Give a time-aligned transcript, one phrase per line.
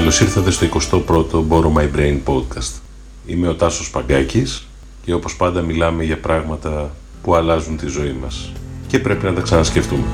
[0.00, 2.80] Καλώς ήρθατε στο 21ο Borrow My Brain podcast.
[3.26, 4.66] Είμαι ο Τάσος Παγκάκης
[5.04, 6.90] και όπως πάντα μιλάμε για πράγματα
[7.22, 8.52] που αλλάζουν τη ζωή μας
[8.86, 10.04] και πρέπει να τα ξανασκεφτούμε.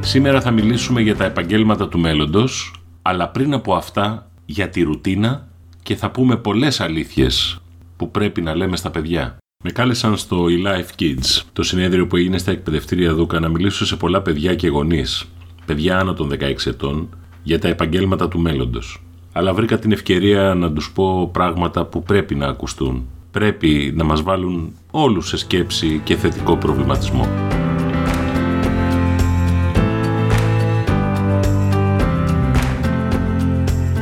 [0.00, 5.48] Σήμερα θα μιλήσουμε για τα επαγγέλματα του μέλλοντος, αλλά πριν από αυτά για τη ρουτίνα
[5.82, 7.60] και θα πούμε πολλές αλήθειες
[7.96, 9.36] που πρέπει να λέμε στα παιδιά.
[9.66, 13.96] Με κάλεσαν στο eLife Kids, το συνέδριο που έγινε στα εκπαιδευτήρια Δούκα, να μιλήσω σε
[13.96, 15.24] πολλά παιδιά και γονείς,
[15.64, 17.08] παιδιά άνω των 16 ετών,
[17.42, 19.02] για τα επαγγέλματα του μέλλοντος.
[19.32, 23.06] Αλλά βρήκα την ευκαιρία να τους πω πράγματα που πρέπει να ακουστούν.
[23.30, 27.28] Πρέπει να μας βάλουν όλους σε σκέψη και θετικό προβληματισμό.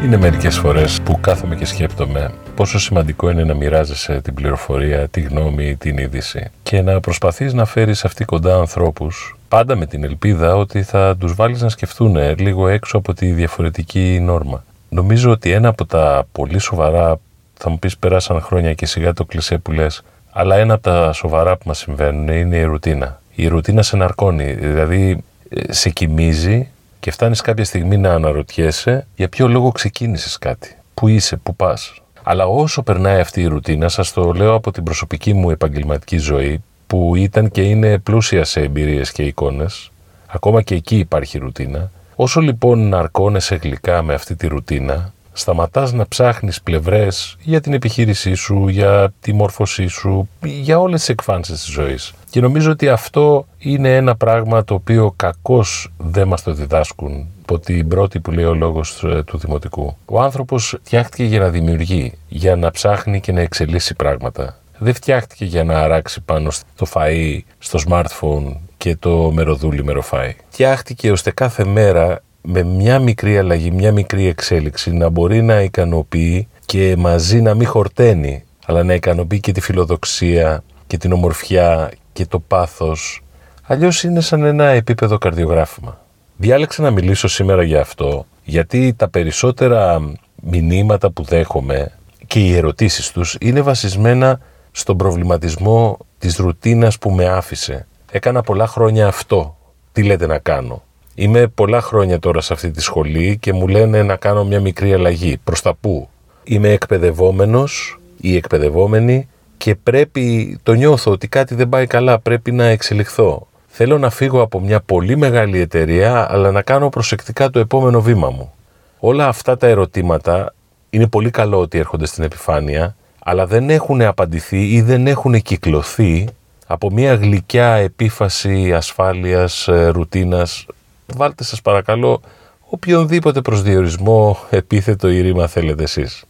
[0.05, 5.21] Είναι μερικές φορές που κάθομαι και σκέπτομαι πόσο σημαντικό είναι να μοιράζεσαι την πληροφορία, τη
[5.21, 10.57] γνώμη, την είδηση και να προσπαθείς να φέρεις αυτή κοντά ανθρώπους πάντα με την ελπίδα
[10.57, 14.65] ότι θα τους βάλεις να σκεφτούν λίγο έξω από τη διαφορετική νόρμα.
[14.89, 17.21] Νομίζω ότι ένα από τα πολύ σοβαρά,
[17.55, 21.13] θα μου πεις περάσαν χρόνια και σιγά το κλισέ που λες, αλλά ένα από τα
[21.13, 23.21] σοβαρά που μας συμβαίνουν είναι η ρουτίνα.
[23.35, 26.69] Η ρουτίνα σε ναρκώνει, δηλαδή ε, σε κοιμίζει
[27.05, 30.77] και φτάνεις κάποια στιγμή να αναρωτιέσαι για ποιο λόγο ξεκίνησες κάτι.
[30.95, 31.95] Πού είσαι, πού πας.
[32.23, 36.63] Αλλά όσο περνάει αυτή η ρουτίνα, σας το λέω από την προσωπική μου επαγγελματική ζωή,
[36.87, 39.91] που ήταν και είναι πλούσια σε εμπειρίες και εικόνες,
[40.27, 46.09] ακόμα και εκεί υπάρχει ρουτίνα, όσο λοιπόν ναρκώνεσαι γλυκά με αυτή τη ρουτίνα, σταματάς να
[46.09, 51.73] ψάχνεις πλευρές για την επιχείρησή σου, για τη μόρφωσή σου, για όλες τις εκφάνσεις της
[51.73, 52.13] ζωής.
[52.35, 57.59] Και νομίζω ότι αυτό είναι ένα πράγμα το οποίο κακώς δεν μας το διδάσκουν από
[57.59, 59.97] την πρώτη που λέει ο λόγος ε, του Δημοτικού.
[60.05, 64.59] Ο άνθρωπος φτιάχτηκε για να δημιουργεί, για να ψάχνει και να εξελίσσει πράγματα.
[64.79, 70.37] Δεν φτιάχτηκε για να αράξει πάνω στο φαΐ, στο smartphone και το μεροδούλι μεροφάι.
[70.49, 76.49] Φτιάχτηκε ώστε κάθε μέρα με μια μικρή αλλαγή, μια μικρή εξέλιξη να μπορεί να ικανοποιεί
[76.67, 82.27] και μαζί να μην χορταίνει, αλλά να ικανοποιεί και τη φιλοδοξία και την ομορφιά και
[82.27, 83.23] το πάθος.
[83.63, 86.01] Αλλιώς είναι σαν ένα επίπεδο καρδιογράφημα.
[86.37, 90.03] Διάλεξα να μιλήσω σήμερα για αυτό, γιατί τα περισσότερα
[90.43, 91.93] μηνύματα που δέχομαι
[92.27, 97.87] και οι ερωτήσεις τους είναι βασισμένα στον προβληματισμό της ρουτίνας που με άφησε.
[98.11, 99.57] Έκανα πολλά χρόνια αυτό.
[99.93, 100.83] Τι λέτε να κάνω;
[101.15, 104.93] Είμαι πολλά χρόνια τώρα σε αυτή τη σχολή και μου λένε να κάνω μια μικρή
[104.95, 105.39] αλλαγή.
[105.45, 106.09] Προς τα πού;
[106.45, 109.29] Είμαι εκπαιδευόμενος ή εκπαιδευόμενη
[109.65, 113.47] και πρέπει, το νιώθω ότι κάτι δεν πάει καλά, πρέπει να εξελιχθώ.
[113.67, 118.31] Θέλω να φύγω από μια πολύ μεγάλη εταιρεία, αλλά να κάνω προσεκτικά το επόμενο βήμα
[118.31, 118.53] μου.
[118.99, 120.55] Όλα αυτά τα ερωτήματα
[120.91, 126.29] είναι πολύ καλό ότι έρχονται στην επιφάνεια, αλλά δεν έχουν απαντηθεί ή δεν έχουν κυκλωθεί
[126.67, 130.67] από μια γλυκιά επίφαση ασφάλειας, ε, ρουτίνας,
[131.07, 132.21] βάλτε σας παρακαλώ
[132.69, 136.25] οποιονδήποτε προσδιορισμό επίθετο ή ρήμα θέλετε εσείς.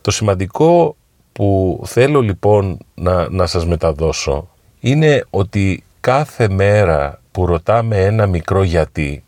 [0.00, 0.96] Το σημαντικό
[1.32, 4.48] που θέλω λοιπόν να, να σας μεταδώσω
[4.80, 9.24] είναι ότι κάθε μέρα που ρωτάμε ένα μικρό γιατί,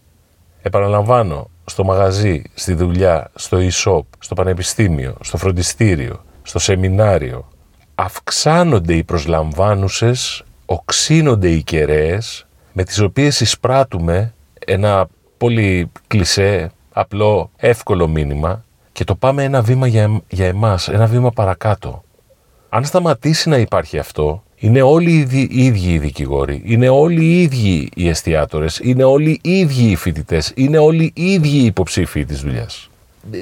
[0.62, 7.48] επαναλαμβάνω, στο μαγαζί, στη δουλειά, στο e-shop, στο πανεπιστήμιο, στο φροντιστήριο, στο σεμινάριο,
[7.94, 14.34] αυξάνονται οι προσλαμβάνουσες, οξύνονται οι κεραίες με τις οποίες εισπράττουμε
[14.67, 15.06] ένα
[15.37, 18.63] πολύ κλισέ, απλό, εύκολο μήνυμα
[18.94, 22.05] και το πάμε ένα βήμα για, για εμάς, ένα βήμα παρακάτω.
[22.69, 25.19] Αν σταματήσει να υπάρχει αυτό, είναι όλοι οι
[25.58, 30.52] ίδιοι οι δικηγόροι, είναι όλοι οι ίδιοι οι εστιατόρες, είναι όλοι οι ίδιοι οι φοιτητές,
[30.55, 32.91] είναι όλοι οι ίδιοι οι υποψήφοι της δουλειάς.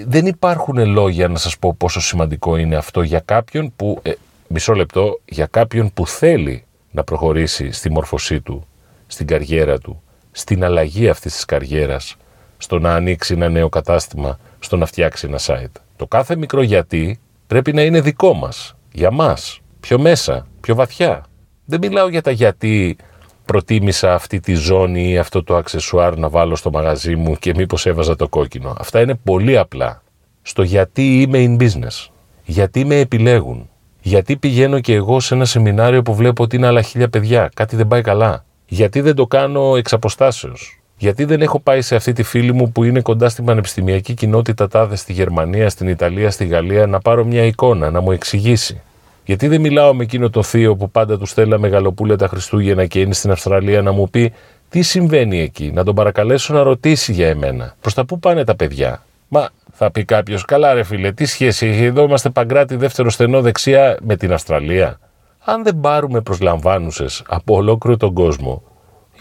[0.06, 4.12] Δεν υπάρχουν λόγια να σας πω πόσο σημαντικό είναι αυτό για κάποιον που, ε,
[4.48, 8.66] μισό λεπτό, για κάποιον που θέλει να προχωρήσει στη μορφωσή του,
[9.06, 10.02] στην καριέρα του,
[10.32, 12.16] στην αλλαγή αυτής της καριέρας,
[12.58, 15.80] στο να ανοίξει ένα νέο κατάστημα, στο να φτιάξει ένα site.
[15.96, 21.24] Το κάθε μικρό γιατί πρέπει να είναι δικό μας, για μας, πιο μέσα, πιο βαθιά.
[21.64, 22.96] Δεν μιλάω για τα γιατί
[23.44, 27.86] προτίμησα αυτή τη ζώνη ή αυτό το αξεσουάρ να βάλω στο μαγαζί μου και μήπως
[27.86, 28.74] έβαζα το κόκκινο.
[28.78, 30.02] Αυτά είναι πολύ απλά.
[30.42, 32.08] Στο γιατί είμαι in business.
[32.44, 33.70] Γιατί με επιλέγουν.
[34.00, 37.50] Γιατί πηγαίνω και εγώ σε ένα σεμινάριο που βλέπω ότι είναι άλλα χίλια παιδιά.
[37.54, 38.44] Κάτι δεν πάει καλά.
[38.66, 40.81] Γιατί δεν το κάνω εξ αποστάσεως.
[41.02, 44.68] Γιατί δεν έχω πάει σε αυτή τη φίλη μου που είναι κοντά στην πανεπιστημιακή κοινότητα
[44.68, 48.80] τάδε στη Γερμανία, στην Ιταλία, στη Γαλλία να πάρω μια εικόνα, να μου εξηγήσει.
[49.24, 53.00] Γιατί δεν μιλάω με εκείνο το θείο που πάντα του στέλνα μεγαλοπούλια τα Χριστούγεννα και
[53.00, 54.32] είναι στην Αυστραλία να μου πει
[54.68, 57.74] τι συμβαίνει εκεί, να τον παρακαλέσω να ρωτήσει για εμένα.
[57.80, 61.66] Προς τα πού πάνε τα παιδιά; Μα θα πει κάποιος, καλά ρε φίλε, τι σχέση
[61.66, 64.98] έχει, εδώ είμαστε παγκράτη δεύτερο στενό δεξιά με την Αυστραλία.
[65.44, 68.62] αν δεν πάρουμε προσλαμβάνουσες από ολόκληρο τον κόσμο,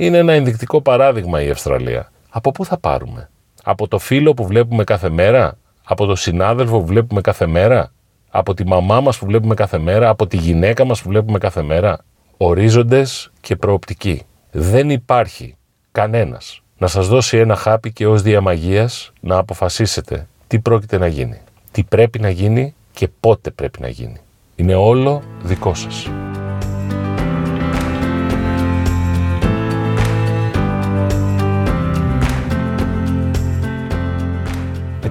[0.06, 2.12] είναι ένα ενδεικτικό παράδειγμα η Αυστραλία.
[2.30, 3.30] Από πού θα πάρουμε;
[3.63, 7.92] Από το φίλο που βλέπουμε κάθε μέρα; Από το συνάδελφο που βλέπουμε κάθε μέρα;
[8.30, 11.62] Από τη μαμά μας που βλέπουμε κάθε μέρα; Από τη γυναίκα μας που βλέπουμε κάθε
[11.62, 12.00] μέρα;
[12.38, 14.21] Ορίζοντες και προοπτικοί.
[14.51, 15.56] Δεν υπάρχει
[15.92, 21.42] κανένας να σας δώσει ένα χάπι και ως διαμαγείας να αποφασίσετε τι πρόκειται να γίνει,
[21.71, 24.18] τι πρέπει να γίνει και πότε πρέπει να γίνει.
[24.56, 26.09] Είναι όλο δικό σας.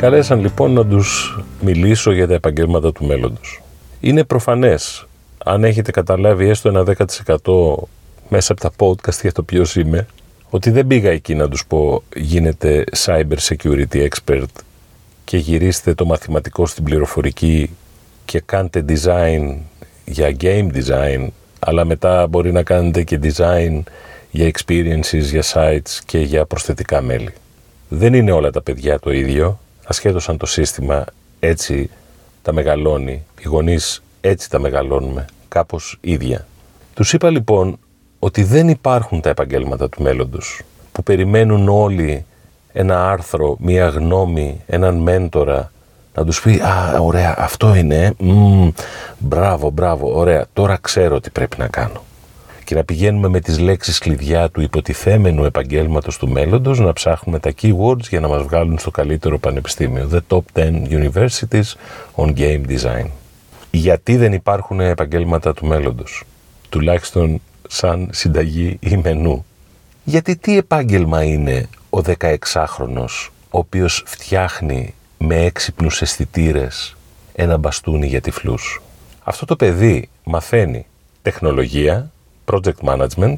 [0.01, 3.63] Καλέσαν λοιπόν να τους μιλήσω για τα επαγγέλματα του μέλλοντος.
[4.01, 5.07] Είναι προφανές,
[5.45, 6.85] αν έχετε καταλάβει έστω ένα
[7.43, 7.75] 10%
[8.29, 10.07] μέσα από τα podcast για το ποιος είμαι,
[10.51, 14.45] ότι δεν πήγα εκεί να τους πω γίνετε cyber security expert
[15.25, 17.71] και γυρίστε το μαθηματικό στην πληροφορική
[18.25, 19.57] και κάντε design
[20.05, 21.27] για game design,
[21.59, 23.81] αλλά μετά μπορεί να κάνετε και design
[24.31, 27.33] για experiences, για sites και για προσθετικά μέλη.
[27.89, 29.59] Δεν είναι όλα τα παιδιά το ίδιο,
[29.91, 31.05] ασχέτως αν το σύστημα
[31.41, 31.91] έτσι
[32.43, 36.47] τα μεγαλώνει, οι γονείς έτσι τα μεγαλώνουμε, κάπως ίδια.
[36.95, 37.79] Τους είπα λοιπόν
[38.19, 42.25] ότι δεν υπάρχουν τα επαγγέλματα του μέλλοντος, που περιμένουν όλοι
[42.73, 45.73] ένα άρθρο, μία γνώμη, έναν μέντορα,
[46.15, 48.69] να τους πει «Α, ωραία, αυτό είναι, μ,
[49.19, 52.03] μπράβο, μπράβο, ωραία, τώρα ξέρω τι πρέπει να κάνω».
[52.71, 57.53] Και να πηγαίνουμε με τις λέξεις κλειδιά του υποτιθέμενου επαγγέλματος του μέλλοντος να ψάχνουμε τα
[57.63, 60.09] keywords για να μας βγάλουν στο καλύτερο πανεπιστήμιο.
[60.13, 61.75] The top 10 universities
[62.15, 63.07] on game design.
[63.71, 66.25] Γιατί δεν υπάρχουν επαγγέλματα του μέλλοντος;
[66.69, 69.45] Τουλάχιστον σαν συνταγή ή μενού.
[70.05, 76.97] Γιατί τι επάγγελμα είναι ο 16χρονος ο οποίος φτιάχνει με έξυπνους αισθητήρες
[77.35, 78.83] ένα μπαστούνι για τυφλούς;
[79.23, 80.87] Αυτό το παιδί μαθαίνει
[81.23, 82.11] τεχνολογία,
[82.51, 83.37] project management,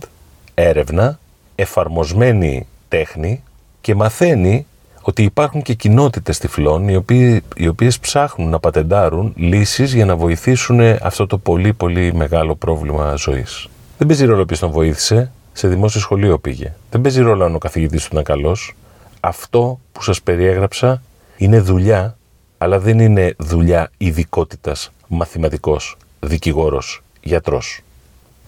[0.55, 1.19] έρευνα,
[1.55, 3.43] εφαρμοσμένη τέχνη
[3.81, 4.67] και μαθαίνει
[5.03, 10.17] ότι υπάρχουν και κοινότητες τυφλών οι, οποίοι, οι οποίες ψάχνουν να πατεντάρουν λύσεις για να
[10.17, 13.69] βοηθήσουν αυτό το πολύ πολύ μεγάλο πρόβλημα ζωής.
[13.99, 16.75] Δεν παίζει ρόλο ποιος τον βοήθησε, σε δημόσιο σχολείο πήγε.
[16.91, 18.75] Δεν παίζει ρόλο αν ο καθηγητής του ήταν καλός.
[19.21, 21.03] Αυτό που σας περιέγραψα
[21.37, 22.17] είναι δουλειά,
[22.59, 27.81] αλλά δεν είναι δουλειά ειδικότητας μαθηματικός, δικηγόρος, γιατρός.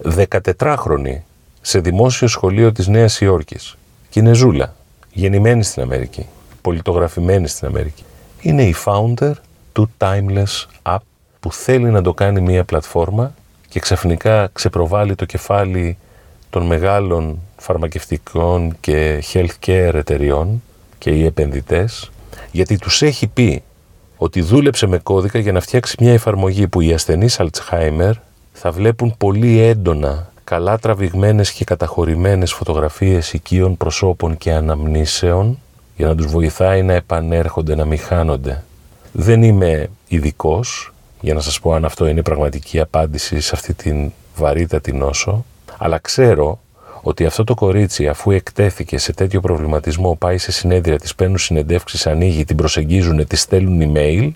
[0.02, 1.17] 14χρονη
[1.61, 3.76] σε δημόσιο σχολείο της Νέας Υόρκης
[4.11, 4.75] Κινεζούλα,
[5.12, 6.26] γεννημένη στην Αμερική,
[6.61, 8.05] πολιτογραφημένη στην Αμερική.
[8.41, 9.32] Είναι η founder
[9.73, 10.99] του Timeless App
[11.41, 13.35] που θέλει να το κάνει μια πλατφόρμα
[13.69, 15.96] και ξαφνικά ξεπροβάλλει το κεφάλι
[16.50, 20.63] των μεγάλων φαρμακευτικών και healthcare εταιριών
[20.98, 22.10] και οι επενδυτές
[22.53, 23.63] γιατί τους έχει πει
[24.17, 28.13] ότι δούλεψε με κώδικα για να φτιάξει μια εφαρμογή που οι ασθενείς Alzheimer
[28.56, 35.58] θα βλέπουν πολύ έντονα καλά τραβηγμένες και καταχωρημένες φωτογραφίες οικείων προσώπων και αναμνήσεων
[35.96, 38.65] για να τους βοηθάει να επανέρχονται, να μην χάνονται.
[39.13, 44.13] Δεν είμαι ειδικός, για να σας πω αν αυτό είναι πραγματική απάντηση σε αυτή την
[44.37, 45.44] βαρύτατη νόσο,
[45.79, 46.58] αλλά ξέρω
[47.03, 52.06] ότι αυτό το κορίτσι αφού εκτέθηκε σε τέτοιο προβληματισμό πάει σε συνέδρια, της παίρνουν συνεντεύξεις,
[52.06, 54.31] ανοίγει, την προσεγγίζουν, τη στέλνουν email,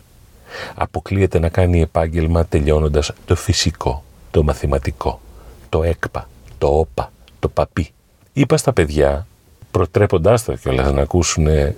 [0.74, 4.04] αποκλείεται να κάνει επάγγελμα τελειώνοντας το φυσικό,
[4.38, 5.20] το μαθηματικό,
[5.68, 6.28] το έκπα,
[6.58, 7.90] το όπα, το παπί.
[8.32, 9.26] Είπα στα παιδιά,
[9.70, 11.76] προτρέποντάς τα κιόλας να ακούσουν ε,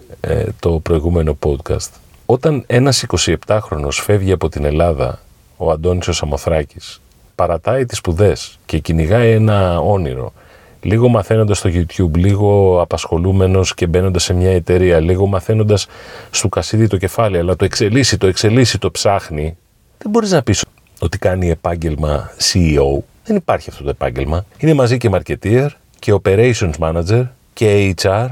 [0.60, 1.88] το προηγούμενο podcast,
[2.26, 3.04] όταν ένας
[3.46, 5.20] 27χρονος φεύγει από την Ελλάδα,
[5.56, 7.00] ο Αντώνης ο Σαμοθράκης,
[7.34, 10.32] παρατάει τις σπουδές και κυνηγάει ένα όνειρο,
[10.80, 15.86] λίγο μαθαίνοντας στο YouTube, λίγο απασχολούμενος και μπαίνοντας σε μια εταιρεία, λίγο μαθαίνοντας
[16.30, 19.56] στο κασίδι το κεφάλι, αλλά το εξελίσσει, το εξελίσσει, το ψάχνει,
[20.02, 20.64] δεν μπορείς να πεις
[21.00, 23.02] ότι κάνει επάγγελμα CEO.
[23.24, 24.44] Δεν υπάρχει αυτό το επάγγελμα.
[24.58, 25.66] Είναι μαζί και marketeer
[25.98, 28.28] και operations manager και HR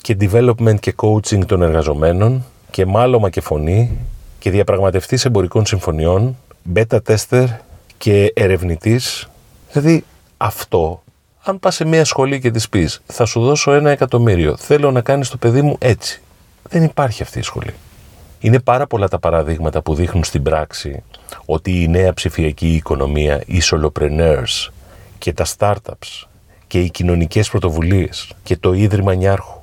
[0.00, 3.98] και development και coaching των εργαζομένων και μάλωμα και φωνή
[4.38, 6.36] και διαπραγματευτής εμπορικών συμφωνιών,
[6.74, 7.46] beta tester
[7.98, 9.28] και ερευνητής.
[9.72, 10.04] Δηλαδή
[10.36, 11.02] αυτό,
[11.42, 15.00] αν πας σε μια σχολή και της πεις θα σου δώσω ένα εκατομμύριο, θέλω να
[15.00, 16.22] κάνεις το παιδί μου έτσι.
[16.68, 17.74] Δεν υπάρχει αυτή η σχολή.
[18.40, 21.02] Είναι πάρα πολλά τα παραδείγματα που δείχνουν στην πράξη
[21.44, 24.70] ότι η νέα ψηφιακή οικονομία, οι solopreneurs
[25.18, 26.26] και τα startups
[26.66, 29.60] και οι κοινωνικές πρωτοβουλίες και το Ίδρυμα Νιάρχου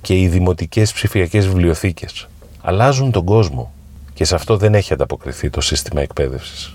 [0.00, 2.28] και οι δημοτικές ψηφιακές βιβλιοθήκες
[2.62, 3.72] αλλάζουν τον κόσμο
[4.14, 6.74] και σε αυτό δεν έχει ανταποκριθεί το σύστημα εκπαίδευσης.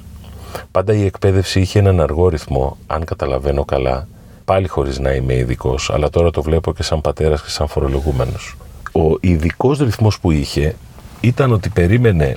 [0.72, 4.08] Πάντα η εκπαίδευση είχε έναν αργό ρυθμό, αν καταλαβαίνω καλά,
[4.46, 8.58] πάλι χωρίς να είμαι ειδικός, αλλά τώρα το βλέπω και σαν πατέρας και σαν φορολογούμενος.
[8.91, 10.75] Ο ειδικός ρυθμός που είχε
[11.22, 12.36] ήταν ότι περίμενε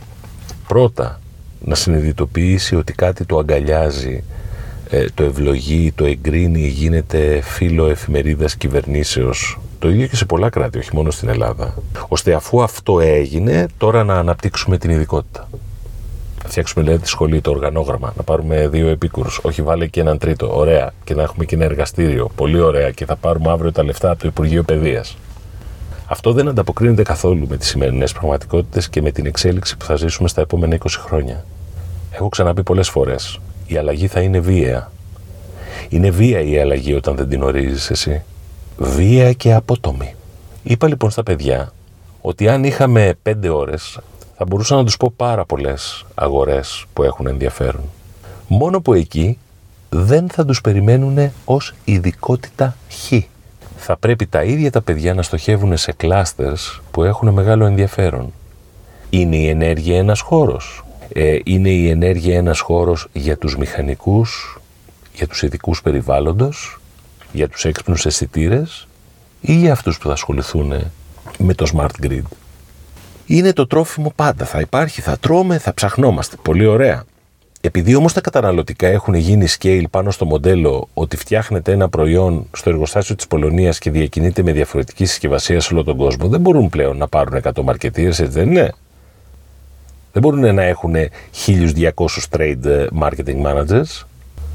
[0.68, 1.20] πρώτα
[1.64, 4.22] να συνειδητοποιήσει ότι κάτι το αγκαλιάζει
[4.90, 9.60] ε, το ευλογεί, το εγκρίνει, γίνεται φίλο εφημερίδας κυβερνήσεως.
[9.78, 11.74] Το ίδιο και σε πολλά κράτη, όχι μόνο στην Ελλάδα.
[12.08, 15.48] Ώστε αφού αυτό έγινε, τώρα να αναπτύξουμε την ειδικότητα.
[16.42, 20.18] Να φτιάξουμε δηλαδή τη σχολή, το οργανόγραμμα, να πάρουμε δύο επίκουρους, όχι βάλε και έναν
[20.18, 23.84] τρίτο, ωραία, και να έχουμε και ένα εργαστήριο, πολύ ωραία, και θα πάρουμε αύριο τα
[23.84, 25.16] λεφτά από το Υπουργείο Παιδείας.
[26.12, 30.28] Αυτό δεν ανταποκρίνεται καθόλου με τις σημερινές πραγματικότητες και με την εξέλιξη που θα ζήσουμε
[30.28, 31.44] στα επόμενα 20 χρόνια.
[32.10, 34.92] Έχω ξαναπεί πολλές φορές, η αλλαγή θα είναι βίαια.
[35.88, 38.22] Είναι βία η αλλαγή όταν δεν την ορίζεις εσύ.
[38.76, 40.14] Βία και απότομη.
[40.62, 41.72] Είπα λοιπόν στα παιδιά
[42.20, 43.98] ότι αν είχαμε πέντε ώρες
[44.36, 47.82] θα μπορούσα να τους πω πάρα πολλές αγορές που έχουν ενδιαφέρον.
[48.48, 49.38] Μόνο που εκεί
[49.88, 53.12] δεν θα τους περιμένουν ως ειδικότητα χ
[53.80, 58.32] θα πρέπει τα ίδια τα παιδιά να στοχεύουν σε κλάστερς που έχουν μεγάλο ενδιαφέρον.
[59.10, 60.84] Είναι η ενέργεια ένας χώρος.
[61.12, 64.60] Ε, είναι η ενέργεια ένας χώρος για τους μηχανικούς,
[65.14, 66.80] για τους ειδικούς περιβάλλοντος,
[67.32, 68.88] για τους έξυπνους αισθητήρες
[69.40, 70.72] ή για αυτούς που θα ασχοληθούν
[71.38, 72.22] με το smart grid.
[73.26, 74.44] Είναι το τρόφιμο πάντα.
[74.44, 76.36] Θα υπάρχει, θα τρώμε, θα ψαχνόμαστε.
[76.42, 77.04] Πολύ ωραία.
[77.62, 82.70] Επειδή όμως τα καταναλωτικά έχουν γίνει scale πάνω στο μοντέλο ότι φτιάχνεται ένα προϊόν στο
[82.70, 86.96] εργοστάσιο της Πολωνίας και διακινείται με διαφορετική συσκευασία σε όλο τον κόσμο, δεν μπορούν πλέον
[86.96, 88.72] να πάρουν 100 marketeers, έτσι δεν είναι;
[90.12, 90.94] Δεν μπορούν να έχουν
[91.46, 91.90] 1200
[92.30, 94.04] trade marketing managers;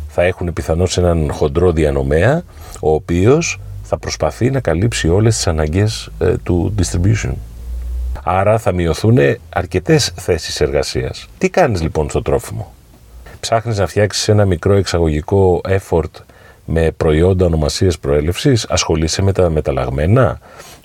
[0.08, 2.44] Θα έχουν πιθανώς έναν χοντρό διανομέα,
[2.80, 7.34] ο οποίος θα προσπαθεί να καλύψει όλες τις αναγκές ε, του distribution.
[8.24, 9.18] Άρα θα μειωθούν
[9.50, 11.28] αρκετές θέσεις εργασίας.
[11.38, 12.75] Τι κάνεις λοιπόν στο τρόφιμο;
[13.46, 16.12] Ψάχνεις να φτιάξεις ένα μικρό εξαγωγικό effort
[16.66, 20.40] με προϊόντα ονομασίες προέλευσης, ασχολείσαι με τα μεταλλαγμένα,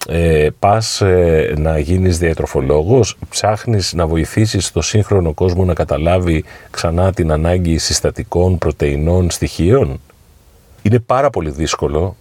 [0.09, 7.13] ε, πας ε, να γίνεις διατροφολόγος, ψάχνεις να βοηθήσεις το σύγχρονο κόσμο να καταλάβει ξανά
[7.13, 10.01] την ανάγκη συστατικών, πρωτεϊνών, στοιχείων;
[10.83, 12.17] Είναι πάρα πολύ δύσκολο,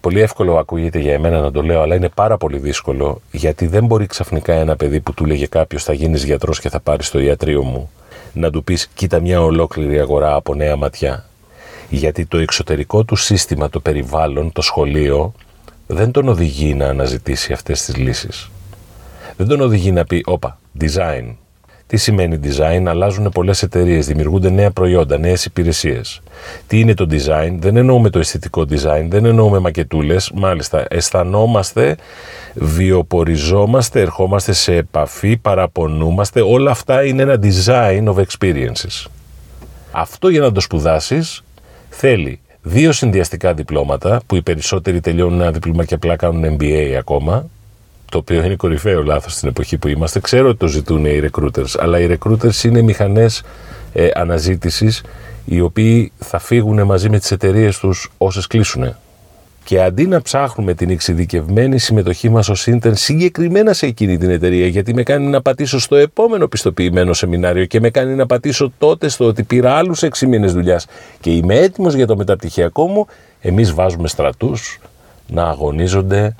[0.00, 3.86] πολύ εύκολο ακούγεται για εμένα να το λέω, αλλά είναι πάρα πολύ δύσκολο γιατί δεν
[3.86, 7.20] μπορεί ξαφνικά ένα παιδί που του λέγε κάποιος θα γίνεις γιατρός και θα πάρεις το
[7.20, 7.90] ιατρείο μου
[8.36, 11.24] να του πεις κοίτα μια ολόκληρη αγορά από νέα ματιά.
[11.88, 15.32] Γιατί το εξωτερικό του σύστημα, το περιβάλλον, το σχολείο
[15.86, 18.50] δεν τον οδηγεί να αναζητήσει αυτές τις λύσεις.
[19.36, 21.34] Δεν τον οδηγεί να πει όπα, design.
[21.86, 26.20] Τι σημαίνει design, αλλάζουν πολλές εταιρείες, δημιουργούνται νέα προϊόντα, νέες υπηρεσίες.
[26.66, 30.30] Τι είναι το design, δεν εννοούμε το αισθητικό design, δεν εννοούμε μακετούλες.
[30.34, 31.96] Μάλιστα, αισθανόμαστε
[32.54, 36.40] βιοποριζόμαστε, ερχόμαστε σε επαφή, παραπονούμαστε.
[36.40, 39.06] Όλα αυτά είναι ένα design of experiences.
[39.90, 41.42] Αυτό για να το σπουδάσεις
[41.88, 47.48] θέλει δύο συνδυαστικά διπλώματα, που οι περισσότεροι τελειώνουν ένα δίπλωμα και απλά κάνουν MBA ακόμα,
[48.10, 50.20] το οποίο είναι κορυφαίο λάθος στην εποχή που είμαστε.
[50.20, 53.42] Ξέρω ότι το ζητούν οι recruiters, αλλά οι recruiters είναι μηχανές
[53.92, 55.02] ε, αναζήτησης
[55.44, 58.96] οι οποίοι θα φύγουν μαζί με τις εταιρείες τους όσες κλείσουν.
[59.64, 64.66] Και αντί να ψάχνουμε την εξειδικευμένη συμμετοχή μας ως intern συγκεκριμένα σε εκείνη την εταιρεία,
[64.66, 69.08] γιατί με κάνει να πατήσω στο επόμενο πιστοποιημένο σεμινάριο και με κάνει να πατήσω τότε
[69.08, 70.86] στο ότι πήρα άλλους 6 μήνες δουλειάς
[71.20, 73.06] και είμαι έτοιμος για το μεταπτυχιακό μου,
[73.40, 74.78] εμείς βάζουμε στρατούς
[75.26, 76.34] να αγωνίζονται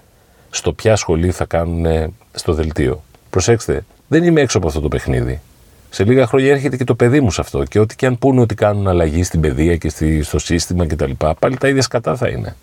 [0.56, 3.02] στο ποια σχολή θα κάνουν στο δελτίο.
[3.30, 5.40] Προσέξτε, δεν είμαι έξω από αυτό το παιχνίδι.
[5.90, 7.64] Σε λίγα χρόνια έρχεται και το παιδί μου σε αυτό.
[7.64, 11.56] Και ό,τι και αν πούνε ότι κάνουν αλλαγή στην παιδεία και στο σύστημα κτλ., πάλι
[11.56, 12.56] τα ίδια σκατά θα είναι.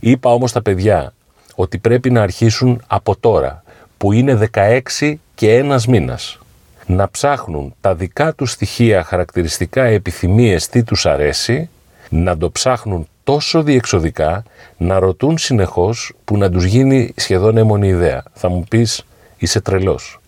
[0.00, 1.12] Είπα όμως στα παιδιά
[1.54, 3.62] ότι πρέπει να αρχίσουν από τώρα,
[3.96, 6.38] που είναι 16 και ένας μήνας,
[6.86, 11.68] να ψάχνουν τα δικά τους στοιχεία, χαρακτηριστικά, επιθυμίες, τι τους αρέσει,
[12.08, 14.42] να το ψάχνουν τόσο διεξοδικά,
[14.76, 18.22] να ρωτούν συνεχώς που να τους γίνει σχεδόν έμονη ιδέα.
[18.32, 19.04] Θα μου πεις,
[19.36, 20.20] είσαι τρελός.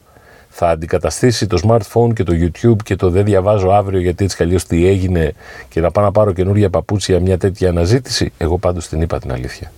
[0.48, 4.64] Θα αντικαταστήσει το smartphone και το YouTube και το δεν διαβάζω αύριο γιατί έτσι καλώς
[4.64, 5.34] τι έγινε
[5.68, 8.32] και να πάω να πάρω καινούργια παπούτσια μια τέτοια αναζήτηση.
[8.38, 9.72] Εγώ πάντως την είπα την αλήθεια.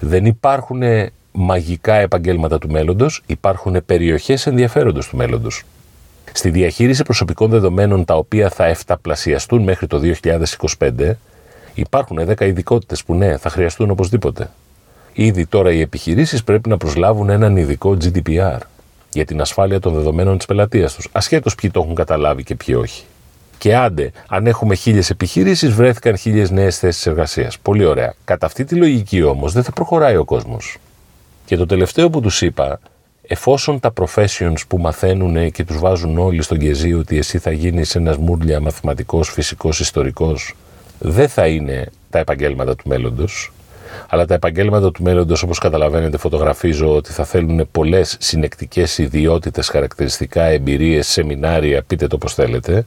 [0.00, 0.82] Δεν υπάρχουν
[1.32, 5.62] μαγικά επαγγέλματα του μέλλοντος, υπάρχουν περιοχές ενδιαφέροντος του μέλλοντος.
[6.32, 10.00] Στη διαχείριση προσωπικών δεδομένων τα οποία θα εφταπλασιαστούν μέχρι το
[10.78, 11.10] 2025,
[11.80, 14.50] υπάρχουν 10 ειδικότητες που ναι, θα χρειαστούν οπωσδήποτε.
[15.12, 18.58] Ήδη τώρα οι επιχειρήσεις πρέπει να προσλάβουν έναν ειδικό GDPR
[19.12, 22.76] για την ασφάλεια των δεδομένων της πελατείας τους, ασχέτως ποιοι το έχουν καταλάβει και ποιοι
[22.78, 23.04] όχι.
[23.58, 27.58] Και άντε, αν έχουμε χίλιες επιχειρήσεις, βρέθηκαν χίλιες νέες θέσεις εργασίας.
[27.58, 28.14] Πολύ ωραία.
[28.24, 30.76] Κατά αυτή τη λογική όμως δεν θα προχωράει ο κόσμος.
[31.44, 32.80] Και το τελευταίο που τους είπα,
[33.22, 37.94] εφόσον τα professions που μαθαίνουν και τους βάζουν όλοι στον κεζί ότι εσύ θα γίνεις
[37.94, 40.54] ένας μούρλια μαθηματικός, φυσικός, ιστορικός,
[40.98, 43.52] δεν θα είναι τα επαγγέλματα του μέλλοντος,
[44.08, 50.44] αλλά τα επαγγέλματα του μέλλοντος, όπως καταλαβαίνετε, φωτογραφίζω ότι θα θέλουν πολλές συνεκτικές ιδιότητες, χαρακτηριστικά,
[50.44, 52.86] εμπειρίες, σεμινάρια, πείτε το πώς θέλετε.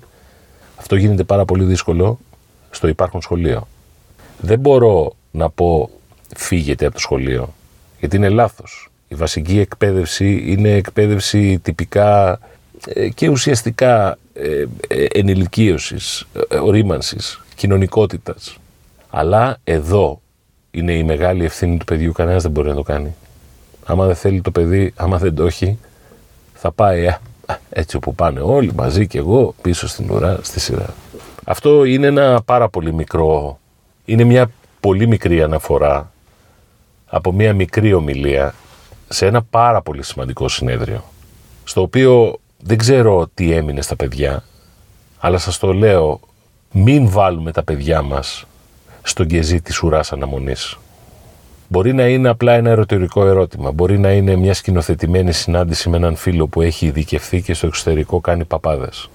[0.76, 2.20] Αυτό γίνεται πάρα πολύ δύσκολο
[2.70, 3.68] στο υπάρχον σχολείο.
[4.40, 5.90] Δεν μπορώ να πω
[6.36, 7.54] φύγετε από το σχολείο,
[8.00, 8.90] γιατί είναι λάθος.
[9.08, 12.40] Η βασική εκπαίδευση είναι εκπαίδευση τυπικά
[12.88, 16.28] ε, και ουσιαστικά ε, ε, ενηλικίωσης,
[16.62, 18.58] ορίμανσης, κοινωνικότητας.
[19.10, 20.22] Αλλά εδώ
[20.72, 23.16] είναι η μεγάλη ευθύνη του παιδιού, κανένας δεν μπορεί να το κάνει.
[23.86, 25.78] Άμα δεν θέλει το παιδί, άμα δεν το έχει,
[26.54, 27.16] θα πάει
[27.70, 30.94] έτσι όπου πάνε όλοι μαζί και εγώ πίσω στην ουρά, στη σειρά.
[31.46, 33.60] Αυτό είναι ένα πάρα πολύ μικρό,
[34.06, 36.12] είναι μια πολύ μικρή αναφορά
[37.06, 38.54] από μια μικρή ομιλία
[39.10, 41.04] σε ένα πάρα πολύ σημαντικό συνέδριο,
[41.64, 44.44] στο οποίο δεν ξέρω τι έμεινε στα παιδιά,
[45.20, 46.20] αλλά σας το λέω,
[46.72, 48.46] μην βάλουμε τα παιδιά μας
[49.02, 50.78] στον κεζί της ουράς αναμονής.
[51.68, 53.72] Μπορεί να είναι απλά ένα ερωτηρικό ερώτημα.
[53.72, 58.20] Μπορεί να είναι μια σκηνοθετημένη συνάντηση με έναν φίλο που έχει ειδικευθεί και στο εξωτερικό
[58.20, 59.10] κάνει παπάδες.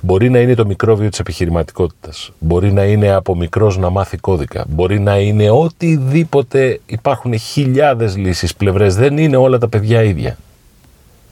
[0.00, 2.32] Μπορεί να είναι το μικρόβιο της επιχειρηματικότητας.
[2.38, 4.64] Μπορεί να είναι από μικρός να μάθει κώδικα.
[4.68, 6.80] Μπορεί να είναι οτιδήποτε.
[6.86, 8.96] Υπάρχουν χιλιάδες λύσεις, πλευρές.
[8.96, 10.38] Δεν είναι όλα τα παιδιά ίδια.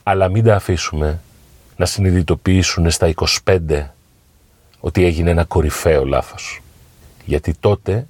[0.03, 1.21] Αλλά μην τα αφήσουμε
[1.77, 3.95] να συνειδητοποιήσουν στα 25
[4.85, 6.61] ότι έγινε ένα κορυφαίο λάθος.
[7.25, 8.07] Γιατί τότε,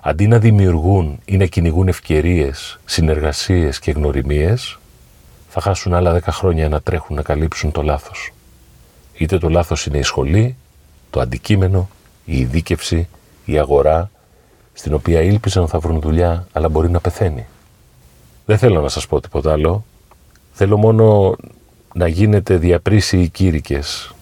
[0.00, 4.78] αντί να δημιουργούν ή να κυνηγούν ευκαιρίες, συνεργασίες και γνωριμίες,
[5.48, 8.32] θα χάσουν άλλα 10 χρόνια να τρέχουν να καλύψουν το λάθος.
[9.14, 10.56] Είτε το λάθος είναι η σχολή,
[11.10, 11.88] το αντικείμενο,
[12.24, 13.08] η ειδίκευση,
[13.44, 14.10] η αγορά,
[14.72, 17.46] στην οποία ήλπιζαν θα βρουν δουλειά, αλλά μπορεί να πεθαίνει.
[18.46, 19.84] Δεν θέλω να σας πω τίποτα άλλο.
[20.52, 21.36] Θέλω μόνο
[21.94, 24.14] να γίνετε διαπρίσιοι οι κήρυκες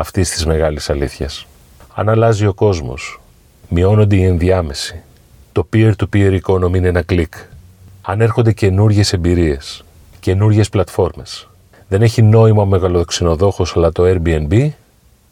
[0.00, 1.46] αυτής της μεγάλης αλήθειας.
[1.94, 3.20] Αν αλλάζει ο κόσμος,
[3.68, 5.02] μειώνονται οι ενδιάμεσοι,
[5.52, 7.34] το peer-to-peer economy είναι ένα κλικ.
[8.02, 9.84] Αν έρχονται καινούριε εμπειρίες,
[10.20, 11.48] καινούριε πλατφόρμες,
[11.88, 14.70] δεν έχει νόημα ο μεγαλοξενοδόχος αλλά το Airbnb,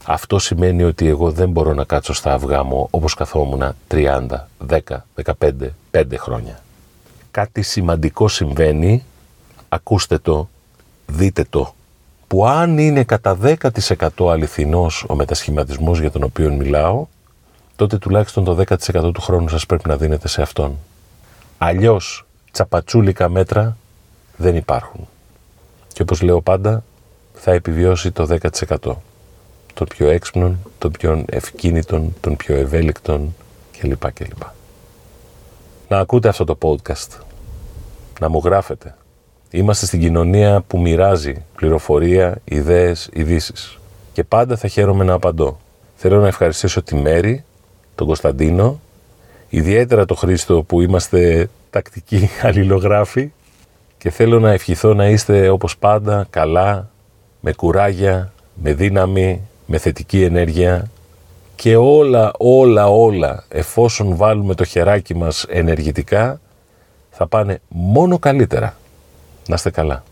[0.05, 4.27] αυτό σημαίνει ότι εγώ δεν μπορώ να κάτσω στα αυγά μου όπως καθόμουν 30,
[4.69, 4.79] 10,
[5.25, 5.51] 15,
[5.91, 6.61] 5 χρόνια.
[7.31, 9.05] Κάτι σημαντικό συμβαίνει,
[9.69, 10.49] ακούστε το,
[11.07, 11.75] δείτε το,
[12.29, 17.07] που αν είναι κατά 10% αληθινός ο μετασχηματισμός για τον οποίο μιλάω,
[17.77, 20.79] τότε τουλάχιστον το 10% του χρόνου σας πρέπει να δίνετε σε αυτόν.
[21.59, 23.77] Αλλιώς τσαπατσούλικα μέτρα
[24.37, 25.09] δεν υπάρχουν.
[25.93, 26.85] Και όπως λέω πάντα,
[27.35, 28.97] θα επιβιώσει το 10%
[29.75, 33.35] των πιο έξυπνων, των πιο ευκίνητων, των πιο ευέλικτων
[33.79, 34.13] κλπ.
[34.13, 34.43] κλπ.
[35.89, 37.21] Να ακούτε αυτό το podcast.
[38.21, 38.98] Να μου γράφετε.
[39.51, 43.79] Είμαστε στην κοινωνία που μοιράζει πληροφορία, ιδέες, ειδήσεις.
[44.13, 45.59] Και πάντα θα χαίρομαι να απαντώ.
[45.97, 47.45] Θέλω να ευχαριστήσω τη Μέρη,
[47.95, 48.81] τον Κωνσταντίνο,
[49.49, 53.33] ιδιαίτερα το Χρήστο που είμαστε τακτικοί αλληλογράφοι
[53.99, 56.91] και θέλω να ευχηθώ να είστε όπως πάντα καλά,
[57.41, 60.91] με κουράγια, με δύναμη, με θετική ενέργεια
[61.57, 66.41] και όλα, όλα, όλα εφόσον βάλουμε το χεράκι μας ενεργητικά
[67.11, 68.77] θα πάνε μόνο καλύτερα.
[69.49, 70.03] Να είστε καλά.